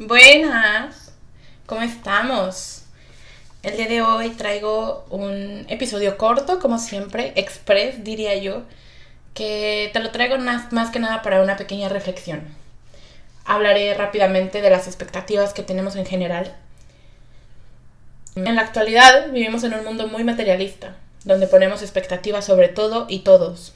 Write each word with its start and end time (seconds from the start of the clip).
Buenas, 0.00 1.12
¿cómo 1.66 1.82
estamos? 1.82 2.84
El 3.64 3.76
día 3.76 3.88
de 3.88 4.00
hoy 4.00 4.30
traigo 4.30 5.04
un 5.10 5.66
episodio 5.68 6.16
corto, 6.16 6.60
como 6.60 6.78
siempre, 6.78 7.32
express 7.34 8.04
diría 8.04 8.36
yo, 8.36 8.62
que 9.34 9.90
te 9.92 9.98
lo 9.98 10.12
traigo 10.12 10.38
más, 10.38 10.90
que 10.90 11.00
nada 11.00 11.20
para 11.22 11.42
una 11.42 11.56
pequeña 11.56 11.88
reflexión. 11.88 12.42
Hablaré 13.44 13.92
rápidamente 13.94 14.62
de 14.62 14.70
las 14.70 14.86
expectativas 14.86 15.52
que 15.52 15.64
tenemos 15.64 15.96
en 15.96 16.06
general. 16.06 16.54
En 18.36 18.54
la 18.54 18.62
actualidad 18.62 19.32
vivimos 19.32 19.64
en 19.64 19.74
un 19.74 19.84
mundo 19.84 20.06
muy 20.06 20.22
materialista, 20.22 20.94
donde 21.24 21.48
ponemos 21.48 21.82
expectativas 21.82 22.44
sobre 22.44 22.68
todo 22.68 23.06
y 23.08 23.20
todos. 23.20 23.74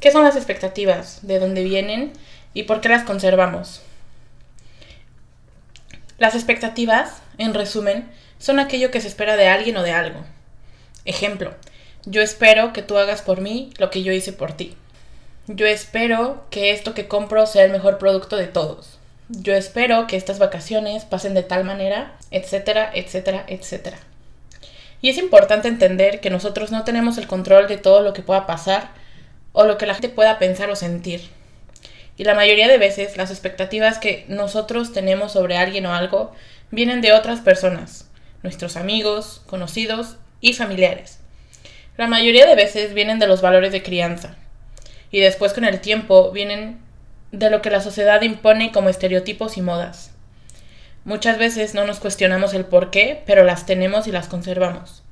¿Qué 0.00 0.10
son 0.10 0.24
las 0.24 0.34
expectativas? 0.34 1.20
¿De 1.22 1.38
dónde 1.38 1.62
vienen? 1.62 2.12
¿Y 2.54 2.64
por 2.64 2.80
qué 2.80 2.88
las 2.88 3.04
conservamos? 3.04 3.82
Las 6.18 6.34
expectativas, 6.34 7.22
en 7.38 7.54
resumen, 7.54 8.10
son 8.38 8.58
aquello 8.58 8.90
que 8.90 9.00
se 9.00 9.06
espera 9.06 9.36
de 9.36 9.46
alguien 9.46 9.76
o 9.76 9.82
de 9.82 9.92
algo. 9.92 10.24
Ejemplo, 11.04 11.54
yo 12.04 12.22
espero 12.22 12.72
que 12.72 12.82
tú 12.82 12.98
hagas 12.98 13.22
por 13.22 13.40
mí 13.40 13.72
lo 13.78 13.90
que 13.90 14.02
yo 14.02 14.12
hice 14.12 14.32
por 14.32 14.52
ti. 14.52 14.76
Yo 15.46 15.66
espero 15.66 16.44
que 16.50 16.72
esto 16.72 16.92
que 16.92 17.06
compro 17.06 17.46
sea 17.46 17.64
el 17.64 17.70
mejor 17.70 17.98
producto 17.98 18.36
de 18.36 18.48
todos. 18.48 18.98
Yo 19.28 19.54
espero 19.54 20.06
que 20.06 20.16
estas 20.16 20.38
vacaciones 20.40 21.04
pasen 21.04 21.34
de 21.34 21.42
tal 21.42 21.64
manera, 21.64 22.16
etcétera, 22.30 22.90
etcétera, 22.92 23.44
etcétera. 23.46 23.98
Y 25.00 25.10
es 25.10 25.18
importante 25.18 25.68
entender 25.68 26.20
que 26.20 26.30
nosotros 26.30 26.72
no 26.72 26.82
tenemos 26.82 27.16
el 27.18 27.28
control 27.28 27.68
de 27.68 27.76
todo 27.76 28.02
lo 28.02 28.12
que 28.12 28.22
pueda 28.22 28.46
pasar 28.46 28.90
o 29.52 29.64
lo 29.64 29.78
que 29.78 29.86
la 29.86 29.94
gente 29.94 30.08
pueda 30.08 30.38
pensar 30.38 30.68
o 30.70 30.76
sentir. 30.76 31.30
Y 32.18 32.24
la 32.24 32.34
mayoría 32.34 32.66
de 32.66 32.78
veces 32.78 33.16
las 33.16 33.30
expectativas 33.30 33.98
que 33.98 34.26
nosotros 34.28 34.92
tenemos 34.92 35.32
sobre 35.32 35.56
alguien 35.56 35.86
o 35.86 35.94
algo 35.94 36.32
vienen 36.72 37.00
de 37.00 37.12
otras 37.12 37.40
personas, 37.40 38.10
nuestros 38.42 38.76
amigos, 38.76 39.42
conocidos 39.46 40.16
y 40.40 40.52
familiares. 40.52 41.20
La 41.96 42.08
mayoría 42.08 42.46
de 42.46 42.56
veces 42.56 42.92
vienen 42.92 43.20
de 43.20 43.28
los 43.28 43.40
valores 43.40 43.70
de 43.70 43.84
crianza. 43.84 44.36
Y 45.12 45.20
después 45.20 45.52
con 45.52 45.64
el 45.64 45.80
tiempo 45.80 46.32
vienen 46.32 46.80
de 47.30 47.50
lo 47.50 47.62
que 47.62 47.70
la 47.70 47.80
sociedad 47.80 48.20
impone 48.22 48.72
como 48.72 48.88
estereotipos 48.88 49.56
y 49.56 49.62
modas. 49.62 50.10
Muchas 51.04 51.38
veces 51.38 51.74
no 51.74 51.86
nos 51.86 52.00
cuestionamos 52.00 52.52
el 52.52 52.64
por 52.64 52.90
qué, 52.90 53.22
pero 53.26 53.44
las 53.44 53.64
tenemos 53.64 54.08
y 54.08 54.12
las 54.12 54.26
conservamos. 54.26 55.04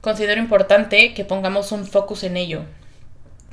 Considero 0.00 0.40
importante 0.40 1.12
que 1.12 1.24
pongamos 1.24 1.70
un 1.70 1.86
focus 1.86 2.24
en 2.24 2.36
ello, 2.36 2.64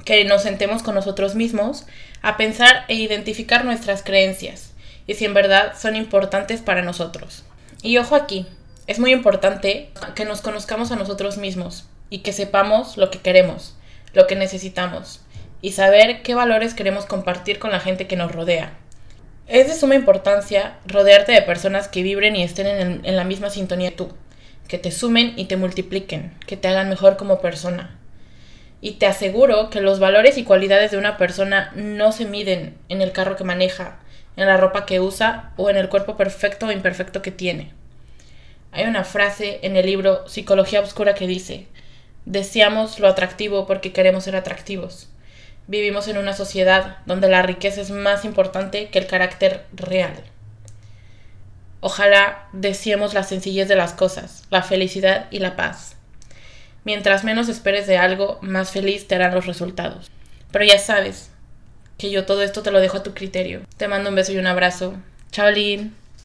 que 0.06 0.24
nos 0.24 0.44
sentemos 0.44 0.84
con 0.84 0.96
nosotros 0.96 1.36
mismos 1.36 1.86
a 2.22 2.38
pensar 2.38 2.86
e 2.88 2.94
identificar 2.94 3.66
nuestras 3.66 4.04
creencias 4.04 4.72
y 5.08 5.16
si 5.16 5.26
en 5.26 5.34
verdad 5.34 5.74
son 5.78 5.96
importantes 5.96 6.62
para 6.62 6.84
nosotros. 6.84 7.44
Y 7.82 7.98
ojo 7.98 8.16
aquí, 8.16 8.48
es 8.88 9.00
muy 9.00 9.12
importante 9.12 9.90
que 10.16 10.26
nos 10.26 10.42
conozcamos 10.42 10.92
a 10.92 10.96
nosotros 10.96 11.38
mismos 11.38 11.86
y 12.10 12.20
que 12.20 12.34
sepamos 12.34 12.98
lo 12.98 13.10
que 13.10 13.20
queremos, 13.20 13.76
lo 14.14 14.28
que 14.28 14.36
necesitamos 14.36 15.22
y 15.62 15.72
saber 15.72 16.22
qué 16.22 16.36
valores 16.36 16.76
queremos 16.76 17.06
compartir 17.06 17.58
con 17.58 17.72
la 17.72 17.80
gente 17.80 18.08
que 18.08 18.16
nos 18.16 18.32
rodea. 18.32 18.74
Es 19.48 19.68
de 19.68 19.74
suma 19.74 19.96
importancia 19.96 20.78
rodearte 20.86 21.32
de 21.32 21.42
personas 21.42 21.88
que 21.88 22.04
vibren 22.04 22.36
y 22.36 22.44
estén 22.44 23.02
en, 23.04 23.16
la 23.16 23.24
misma 23.24 23.50
sintonía 23.50 23.96
tú, 23.96 24.10
que 24.68 24.78
te 24.78 24.92
sumen 24.92 25.34
y 25.36 25.46
te 25.46 25.58
multipliquen, 25.58 26.34
que 26.46 26.58
te 26.58 26.68
hagan 26.68 26.90
mejor 26.90 27.18
como 27.18 27.42
persona 27.42 28.00
y 28.82 28.94
te 28.94 29.08
aseguro 29.08 29.70
que 29.70 29.82
los 29.82 30.00
valores 30.00 30.38
y 30.38 30.44
cualidades 30.44 30.92
de 30.92 30.98
una 30.98 31.18
persona 31.18 31.72
no 31.76 32.12
se 32.12 32.26
miden 32.26 32.78
en 32.90 33.02
el 33.02 33.12
carro 33.12 33.36
que 33.36 33.44
maneja, 33.44 33.98
en 34.38 34.48
la 34.48 34.58
ropa 34.58 34.86
que 34.86 35.00
usa 35.00 35.54
o 35.58 35.70
en 35.70 35.78
el 35.78 35.90
cuerpo 35.90 36.18
perfecto 36.18 36.68
o 36.68 36.72
imperfecto 36.72 37.22
que 37.22 37.32
tiene. 37.32 37.74
Hay 38.72 38.86
una 38.86 39.04
frase 39.04 39.60
en 39.64 39.78
el 39.78 39.86
libro 39.86 40.28
Psicología 40.28 40.82
Obscura 40.82 41.16
que 41.16 41.28
dice, 41.28 41.68
deseamos 42.26 43.00
lo 43.00 43.08
atractivo 43.08 43.66
porque 43.66 43.94
queremos 43.94 44.26
ser 44.26 44.36
atractivos. 44.36 45.10
Vivimos 45.68 46.08
en 46.08 46.18
una 46.18 46.34
sociedad 46.34 46.98
donde 47.06 47.30
la 47.30 47.42
riqueza 47.42 47.82
es 47.82 47.90
más 47.90 48.26
importante 48.26 48.90
que 48.90 49.00
el 49.00 49.08
carácter 49.08 49.66
real. 49.74 50.14
Ojalá 51.80 52.48
deseemos 52.52 53.14
la 53.14 53.24
sencillez 53.24 53.68
de 53.68 53.76
las 53.76 53.94
cosas, 53.94 54.44
la 54.50 54.62
felicidad 54.62 55.28
y 55.32 55.40
la 55.40 55.56
paz. 55.56 55.95
Mientras 56.86 57.24
menos 57.24 57.50
esperes 57.50 57.88
de 57.88 57.98
algo, 57.98 58.38
más 58.42 58.72
feliz 58.72 59.08
te 59.08 59.16
harán 59.16 59.34
los 59.34 59.48
resultados. 59.48 60.10
Pero 60.52 60.64
ya 60.64 60.80
sabes 60.80 61.32
que 61.98 62.12
yo 62.12 62.26
todo 62.26 62.44
esto 62.44 62.62
te 62.62 62.72
lo 62.72 62.80
dejo 62.80 62.98
a 62.98 63.04
tu 63.04 63.14
criterio. 63.14 63.62
Te 63.78 63.88
mando 63.88 64.10
un 64.10 64.16
beso 64.16 64.32
y 64.32 64.38
un 64.38 64.48
abrazo. 64.48 64.94
Chao, 65.32 65.50
Lynn. 65.50 66.05